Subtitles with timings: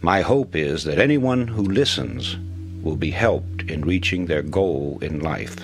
[0.00, 2.36] My hope is that anyone who listens
[2.82, 5.56] will be helped in reaching their goal in life.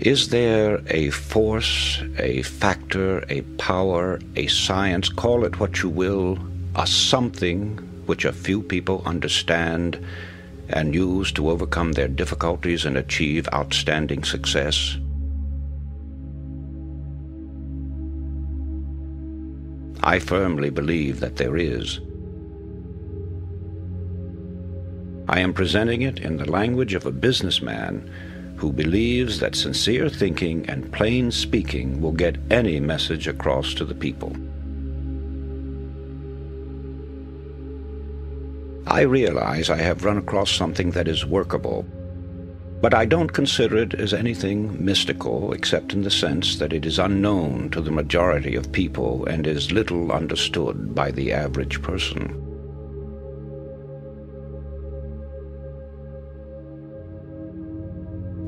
[0.00, 6.38] Is there a force, a factor, a power, a science, call it what you will,
[6.74, 7.76] a something
[8.06, 10.02] which a few people understand
[10.70, 14.96] and use to overcome their difficulties and achieve outstanding success?
[20.02, 22.00] I firmly believe that there is.
[25.28, 28.10] I am presenting it in the language of a businessman
[28.56, 33.94] who believes that sincere thinking and plain speaking will get any message across to the
[33.94, 34.34] people.
[38.86, 41.86] I realize I have run across something that is workable
[42.80, 46.98] but I don't consider it as anything mystical, except in the sense that it is
[46.98, 52.46] unknown to the majority of people and is little understood by the average person.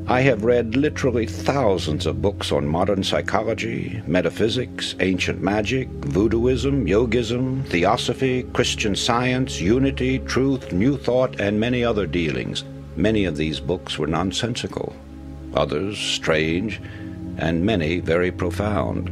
[0.08, 7.64] I have read literally thousands of books on modern psychology, metaphysics, ancient magic, voodooism, yogism,
[7.66, 12.64] theosophy, Christian science, unity, truth, new thought, and many other dealings.
[12.96, 14.94] Many of these books were nonsensical,
[15.54, 16.80] others strange,
[17.38, 19.10] and many very profound.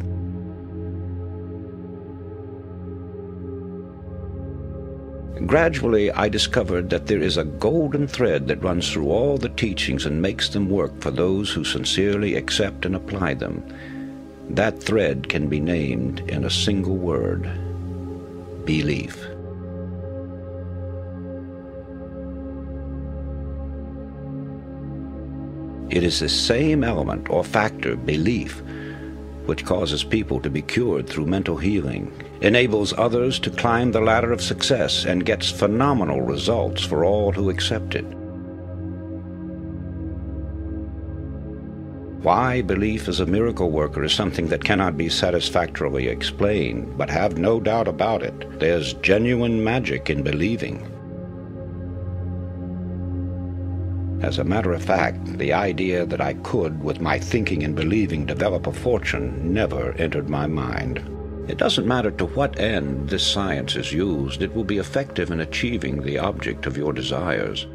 [5.47, 10.05] Gradually, I discovered that there is a golden thread that runs through all the teachings
[10.05, 13.65] and makes them work for those who sincerely accept and apply them.
[14.51, 17.51] That thread can be named in a single word
[18.67, 19.27] belief.
[25.91, 28.63] It is the same element or factor, belief,
[29.47, 34.31] which causes people to be cured through mental healing, enables others to climb the ladder
[34.31, 38.05] of success, and gets phenomenal results for all who accept it.
[42.23, 47.37] Why belief as a miracle worker is something that cannot be satisfactorily explained, but have
[47.37, 50.87] no doubt about it, there's genuine magic in believing.
[54.23, 58.27] As a matter of fact, the idea that I could, with my thinking and believing,
[58.27, 60.99] develop a fortune never entered my mind.
[61.49, 65.41] It doesn't matter to what end this science is used, it will be effective in
[65.41, 67.67] achieving the object of your desires.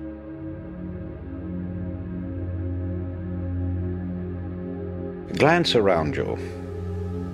[5.37, 6.37] Glance around you.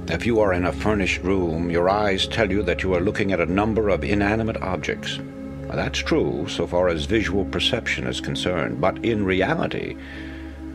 [0.08, 3.34] If you are in a furnished room, your eyes tell you that you are looking
[3.34, 5.20] at a number of inanimate objects.
[5.74, 9.96] That's true so far as visual perception is concerned, but in reality,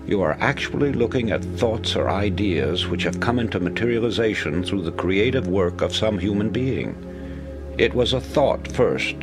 [0.07, 4.93] you are actually looking at thoughts or ideas which have come into materialization through the
[4.93, 6.95] creative work of some human being.
[7.77, 9.17] It was a thought first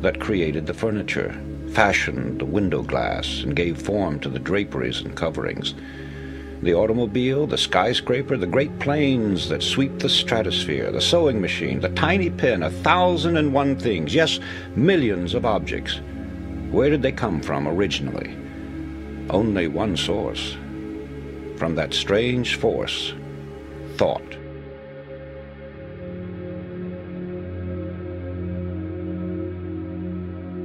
[0.00, 5.14] that created the furniture, fashioned the window glass, and gave form to the draperies and
[5.16, 5.74] coverings
[6.64, 11.90] the automobile, the skyscraper, the great planes that sweep the stratosphere, the sewing machine, the
[11.90, 14.40] tiny pin, a thousand and one things, yes,
[14.74, 16.00] millions of objects.
[16.70, 18.36] Where did they come from originally?
[19.30, 20.56] Only one source.
[21.56, 23.14] From that strange force,
[23.96, 24.22] thought.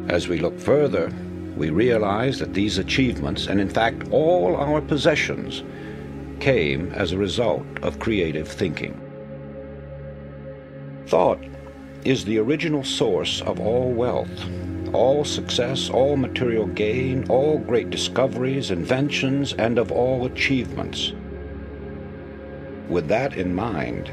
[0.09, 1.13] As we look further,
[1.55, 5.61] we realize that these achievements, and in fact all our possessions,
[6.39, 8.99] came as a result of creative thinking.
[11.07, 11.43] Thought
[12.05, 14.45] is the original source of all wealth,
[14.93, 21.13] all success, all material gain, all great discoveries, inventions, and of all achievements.
[22.87, 24.11] With that in mind,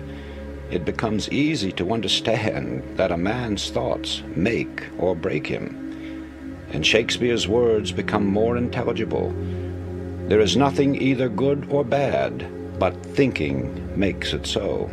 [0.70, 7.47] it becomes easy to understand that a man's thoughts make or break him, and Shakespeare's
[7.47, 9.32] words become more intelligible
[10.28, 14.90] there is nothing either good or bad, but thinking makes it so.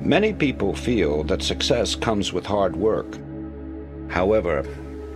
[0.00, 3.16] Many people feel that success comes with hard work.
[4.08, 4.64] However,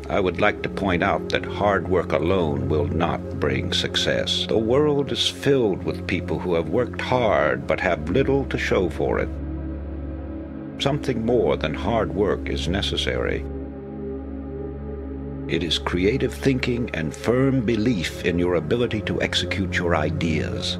[0.09, 4.47] I would like to point out that hard work alone will not bring success.
[4.47, 8.89] The world is filled with people who have worked hard but have little to show
[8.89, 9.29] for it.
[10.79, 13.45] Something more than hard work is necessary.
[15.49, 20.79] It is creative thinking and firm belief in your ability to execute your ideas.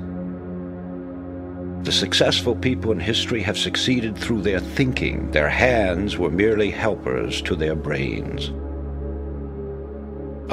[1.85, 5.31] The successful people in history have succeeded through their thinking.
[5.31, 8.49] Their hands were merely helpers to their brains.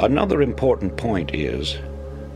[0.00, 1.76] Another important point is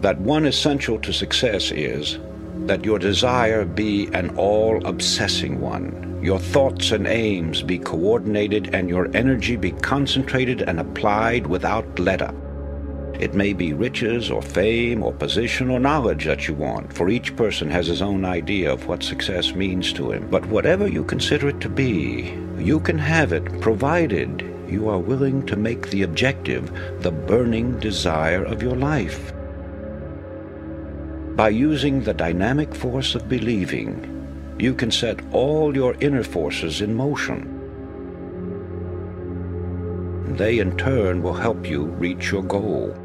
[0.00, 2.18] that one essential to success is
[2.66, 8.88] that your desire be an all obsessing one, your thoughts and aims be coordinated, and
[8.88, 12.34] your energy be concentrated and applied without let up.
[13.20, 17.34] It may be riches or fame or position or knowledge that you want, for each
[17.34, 20.28] person has his own idea of what success means to him.
[20.30, 25.44] But whatever you consider it to be, you can have it provided you are willing
[25.46, 26.70] to make the objective
[27.02, 29.32] the burning desire of your life.
[31.34, 34.17] By using the dynamic force of believing,
[34.58, 37.54] you can set all your inner forces in motion.
[40.36, 42.96] They in turn will help you reach your goal.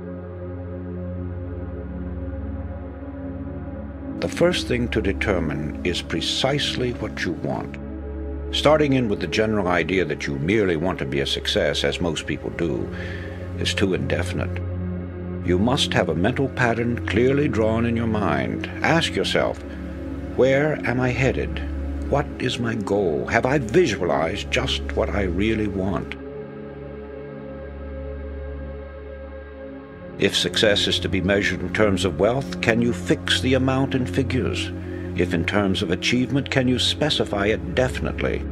[4.20, 7.78] The first thing to determine is precisely what you want.
[8.56, 12.00] Starting in with the general idea that you merely want to be a success, as
[12.00, 12.88] most people do,
[13.60, 14.62] is too indefinite.
[15.46, 18.68] You must have a mental pattern clearly drawn in your mind.
[18.82, 19.62] Ask yourself,
[20.36, 21.62] where am I headed?
[22.10, 23.26] What is my goal?
[23.28, 26.16] Have I visualized just what I really want?
[30.20, 33.96] If success is to be measured in terms of wealth, can you fix the amount
[33.96, 34.72] in figures?
[35.16, 38.46] If in terms of achievement, can you specify it definitely?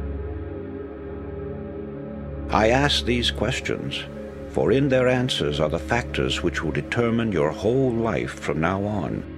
[2.50, 4.04] I ask these questions,
[4.50, 8.84] for in their answers are the factors which will determine your whole life from now
[8.84, 9.31] on.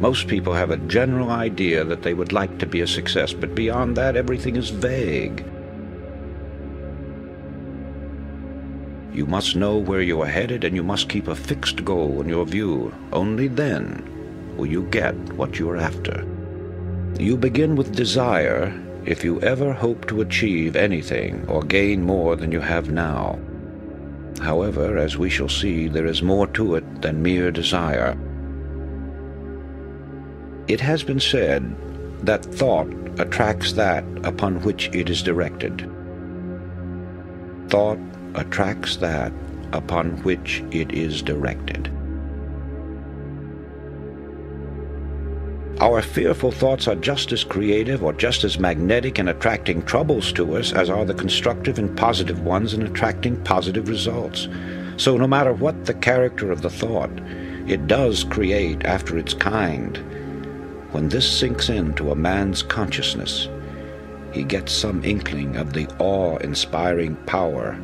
[0.00, 3.54] Most people have a general idea that they would like to be a success, but
[3.54, 5.44] beyond that, everything is vague.
[9.14, 12.28] You must know where you are headed and you must keep a fixed goal in
[12.28, 12.92] your view.
[13.14, 16.26] Only then will you get what you are after.
[17.18, 22.52] You begin with desire if you ever hope to achieve anything or gain more than
[22.52, 23.38] you have now.
[24.42, 28.18] However, as we shall see, there is more to it than mere desire.
[30.68, 31.74] It has been said
[32.26, 35.88] that thought attracts that upon which it is directed.
[37.68, 37.98] Thought
[38.34, 39.32] attracts that
[39.72, 41.90] upon which it is directed.
[45.78, 50.56] Our fearful thoughts are just as creative or just as magnetic in attracting troubles to
[50.56, 54.48] us as are the constructive and positive ones in attracting positive results.
[54.96, 57.10] So, no matter what the character of the thought,
[57.68, 60.02] it does create after its kind.
[60.96, 63.50] When this sinks into a man's consciousness,
[64.32, 67.74] he gets some inkling of the awe inspiring power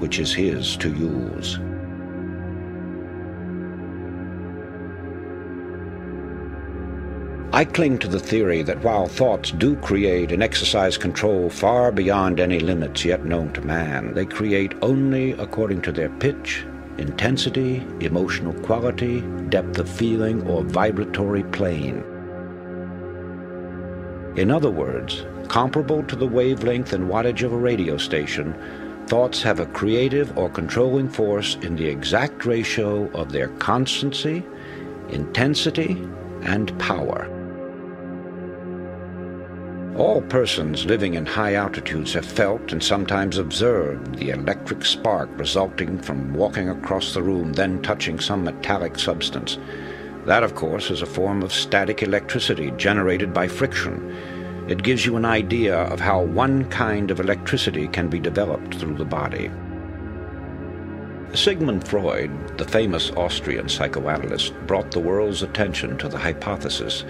[0.00, 1.60] which is his to use.
[7.52, 12.40] I cling to the theory that while thoughts do create and exercise control far beyond
[12.40, 16.66] any limits yet known to man, they create only according to their pitch,
[16.98, 19.20] intensity, emotional quality,
[19.50, 22.02] depth of feeling, or vibratory plane.
[24.36, 28.54] In other words, comparable to the wavelength and wattage of a radio station,
[29.06, 34.44] Thoughts have a creative or controlling force in the exact ratio of their constancy,
[35.10, 35.92] intensity,
[36.42, 37.30] and power.
[39.96, 46.00] All persons living in high altitudes have felt and sometimes observed the electric spark resulting
[46.00, 49.56] from walking across the room, then touching some metallic substance.
[50.26, 54.12] That, of course, is a form of static electricity generated by friction
[54.68, 58.96] it gives you an idea of how one kind of electricity can be developed through
[58.96, 59.48] the body.
[61.34, 67.04] Sigmund Freud, the famous Austrian psychoanalyst, brought the world's attention to the hypothesis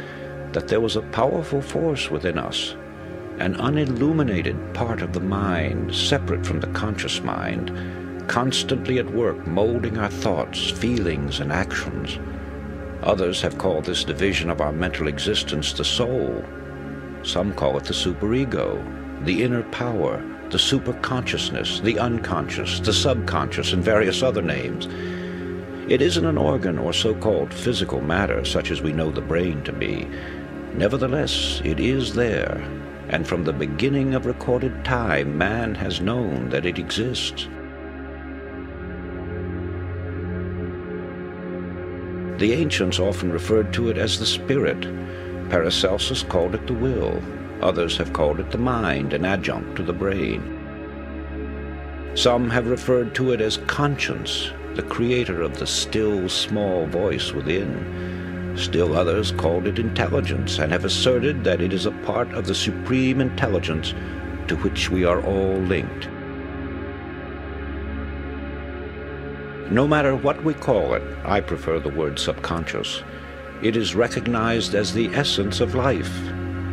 [0.53, 2.77] that there was a powerful force within us,
[3.39, 7.71] an unilluminated part of the mind, separate from the conscious mind,
[8.29, 12.19] constantly at work molding our thoughts, feelings, and actions.
[13.07, 16.45] Others have called this division of our mental existence the soul,
[17.23, 20.21] some call it the superego, the inner power,
[20.51, 24.87] the superconsciousness, the unconscious, the subconscious, and various other names.
[25.89, 29.73] It isn't an organ or so-called physical matter such as we know the brain to
[29.73, 30.09] be.
[30.75, 32.57] Nevertheless, it is there,
[33.09, 37.47] and from the beginning of recorded time, man has known that it exists.
[42.39, 44.83] The ancients often referred to it as the spirit,
[45.49, 47.23] Paracelsus called it the will.
[47.63, 50.53] Others have called it the mind, an adjunct to the brain.
[52.15, 58.55] Some have referred to it as conscience, the creator of the still small voice within.
[58.57, 62.55] Still others called it intelligence and have asserted that it is a part of the
[62.55, 63.95] supreme intelligence
[64.49, 66.09] to which we are all linked.
[69.71, 73.03] No matter what we call it, I prefer the word subconscious,
[73.63, 76.15] it is recognized as the essence of life,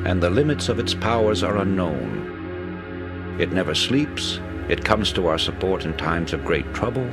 [0.06, 3.38] and the limits of its powers are unknown.
[3.40, 7.10] It never sleeps, it comes to our support in times of great trouble,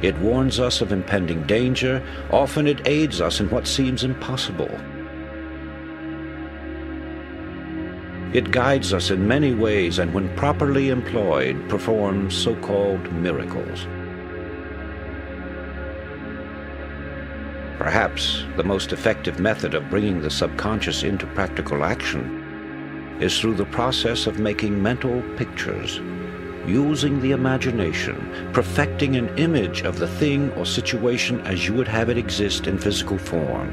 [0.00, 4.70] it warns us of impending danger, often it aids us in what seems impossible.
[8.32, 13.88] It guides us in many ways and when properly employed performs so-called miracles.
[17.86, 23.66] Perhaps the most effective method of bringing the subconscious into practical action is through the
[23.66, 26.00] process of making mental pictures,
[26.66, 32.08] using the imagination, perfecting an image of the thing or situation as you would have
[32.08, 33.72] it exist in physical form.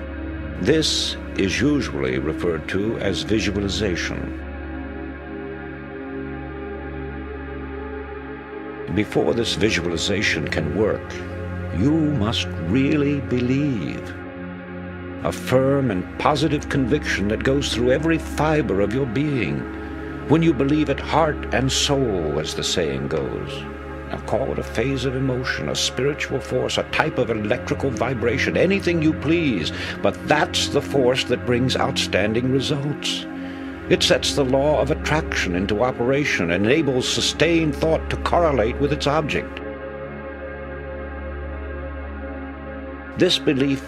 [0.61, 4.21] This is usually referred to as visualization.
[8.93, 11.01] Before this visualization can work,
[11.77, 14.13] you must really believe.
[15.23, 19.59] A firm and positive conviction that goes through every fiber of your being.
[20.27, 23.63] When you believe it heart and soul, as the saying goes.
[24.11, 28.55] Now call it a phase of emotion, a spiritual force, a type of electrical vibration,
[28.55, 29.71] anything you please,
[30.03, 33.25] but that's the force that brings outstanding results.
[33.89, 38.93] It sets the law of attraction into operation and enables sustained thought to correlate with
[38.93, 39.62] its object.
[43.17, 43.83] This belief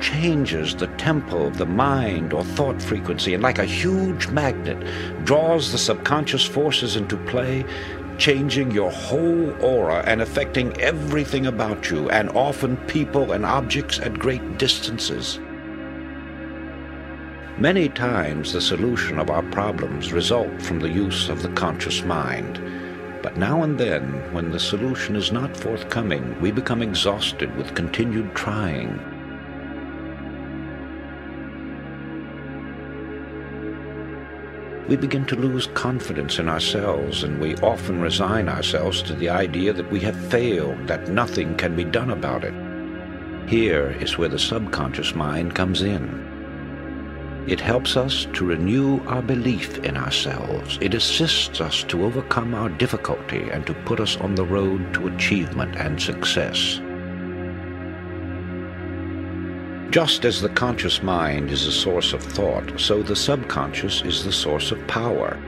[0.00, 4.78] changes the tempo of the mind or thought frequency and like a huge magnet
[5.24, 7.64] draws the subconscious forces into play,
[8.18, 14.18] changing your whole aura and affecting everything about you and often people and objects at
[14.18, 15.40] great distances.
[17.58, 22.60] Many times the solution of our problems result from the use of the conscious mind.
[23.22, 28.34] But now and then, when the solution is not forthcoming, we become exhausted with continued
[28.34, 28.98] trying.
[34.88, 39.72] We begin to lose confidence in ourselves, and we often resign ourselves to the idea
[39.72, 42.54] that we have failed, that nothing can be done about it.
[43.48, 46.37] Here is where the subconscious mind comes in.
[47.48, 50.76] It helps us to renew our belief in ourselves.
[50.82, 55.08] It assists us to overcome our difficulty and to put us on the road to
[55.08, 56.78] achievement and success.
[59.90, 64.32] Just as the conscious mind is a source of thought, so the subconscious is the
[64.32, 65.40] source of power.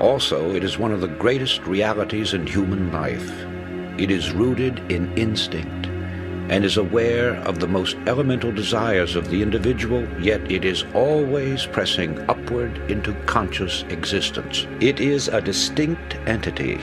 [0.00, 3.30] Also, it is one of the greatest realities in human life.
[3.96, 5.86] It is rooted in instinct
[6.48, 11.66] and is aware of the most elemental desires of the individual, yet it is always
[11.66, 14.66] pressing upward into conscious existence.
[14.80, 16.80] It is a distinct entity.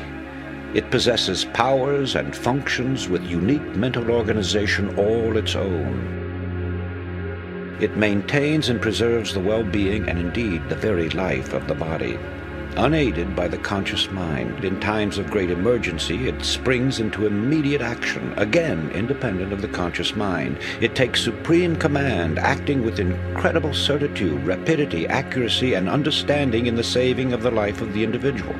[0.73, 6.21] It possesses powers and functions with unique mental organization all its own.
[7.79, 12.17] It maintains and preserves the well-being and indeed the very life of the body.
[12.75, 18.33] Unaided by the conscious mind, in times of great emergency, it springs into immediate action,
[18.35, 20.57] again independent of the conscious mind.
[20.81, 27.31] It takes supreme command, acting with incredible certitude, rapidity, accuracy, and understanding in the saving
[27.31, 28.55] of the life of the individual.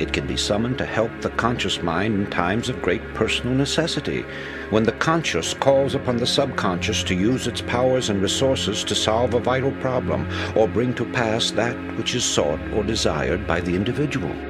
[0.00, 4.24] It can be summoned to help the conscious mind in times of great personal necessity,
[4.70, 9.34] when the conscious calls upon the subconscious to use its powers and resources to solve
[9.34, 13.74] a vital problem or bring to pass that which is sought or desired by the
[13.74, 14.49] individual.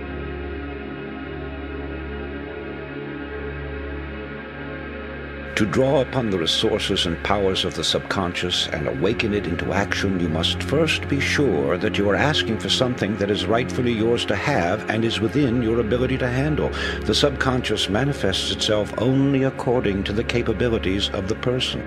[5.60, 10.18] To draw upon the resources and powers of the subconscious and awaken it into action,
[10.18, 14.24] you must first be sure that you are asking for something that is rightfully yours
[14.24, 16.70] to have and is within your ability to handle.
[17.02, 21.82] The subconscious manifests itself only according to the capabilities of the person.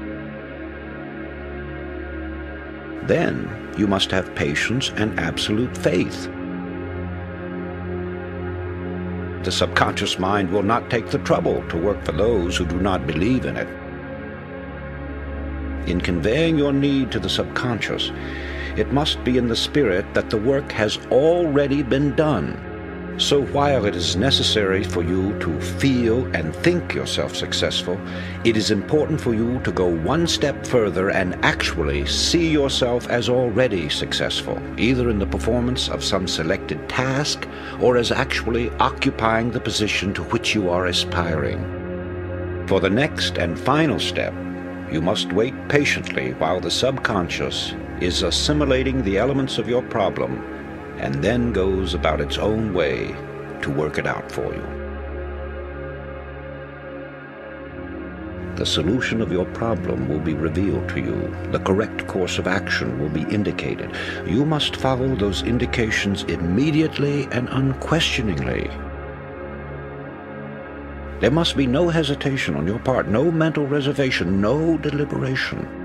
[3.07, 6.29] Then you must have patience and absolute faith.
[9.43, 13.05] The subconscious mind will not take the trouble to work for those who do not
[13.05, 13.67] believe in it.
[15.85, 18.11] In conveying your need to the subconscious,
[18.77, 22.57] it must be in the spirit that the work has already been done
[23.17, 27.99] so while it is necessary for you to feel and think yourself successful,
[28.43, 33.29] it is important for you to go one step further and actually see yourself as
[33.29, 37.47] already successful, either in the performance of some selected task
[37.81, 41.61] or as actually occupying the position to which you are aspiring.
[42.67, 44.33] For the next and final step,
[44.91, 50.52] you must wait patiently while the subconscious is assimilating the elements of your problem
[50.97, 53.15] and then goes about its own way
[53.61, 54.83] to work it out for you.
[58.55, 61.35] The solution of your problem will be revealed to you.
[61.51, 63.95] The correct course of action will be indicated.
[64.27, 68.69] You must follow those indications immediately and unquestioningly.
[71.19, 75.82] There must be no hesitation on your part, no mental reservation, no deliberation.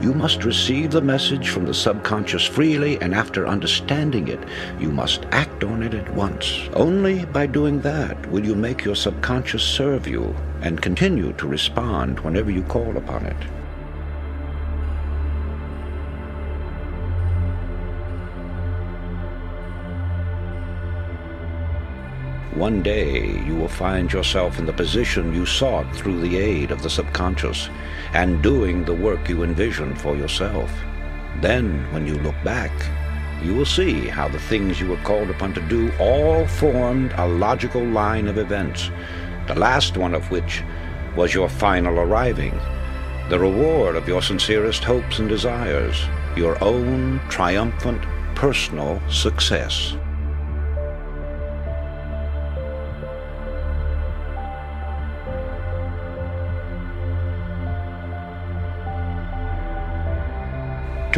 [0.00, 4.38] You must receive the message from the subconscious freely, and after understanding it,
[4.78, 6.68] you must act on it at once.
[6.74, 12.20] Only by doing that will you make your subconscious serve you and continue to respond
[12.20, 13.57] whenever you call upon it.
[22.58, 26.82] One day you will find yourself in the position you sought through the aid of
[26.82, 27.70] the subconscious
[28.14, 30.68] and doing the work you envisioned for yourself.
[31.40, 32.72] Then, when you look back,
[33.44, 37.28] you will see how the things you were called upon to do all formed a
[37.28, 38.90] logical line of events,
[39.46, 40.64] the last one of which
[41.14, 42.58] was your final arriving,
[43.28, 48.02] the reward of your sincerest hopes and desires, your own triumphant
[48.34, 49.96] personal success.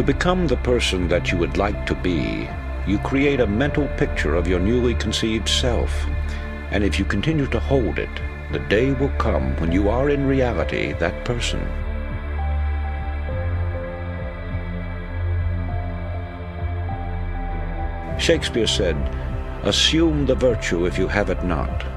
[0.01, 2.49] To become the person that you would like to be,
[2.87, 5.93] you create a mental picture of your newly conceived self.
[6.71, 8.09] And if you continue to hold it,
[8.51, 11.61] the day will come when you are in reality that person.
[18.19, 18.97] Shakespeare said,
[19.65, 21.90] Assume the virtue if you have it not.